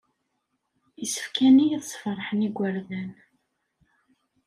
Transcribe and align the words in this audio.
Isefka-nni 1.03 1.65
ad 1.77 1.83
sfeṛḥen 1.85 2.45
igerdan. 2.47 3.11